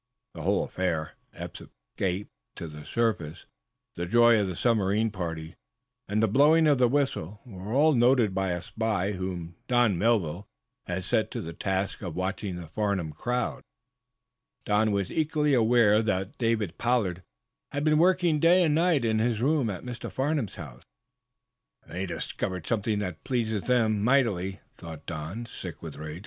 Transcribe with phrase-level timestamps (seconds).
[0.33, 3.45] The whole affair Eph's escape to the surface,
[3.93, 5.53] the joy of the submarine, party
[6.07, 10.47] and the blowing of the whistle, were all noted by a spy whom Don Melville
[10.87, 13.61] had set to the task of watching the Farnum crowd.
[14.65, 17.21] Don was equally well aware that David Pollard
[17.71, 20.11] had been working day and night in his room at Mr.
[20.11, 20.81] Farnum's house.
[21.85, 26.19] "They've discovered something that pleases them mightily," thought Don, sick with rage.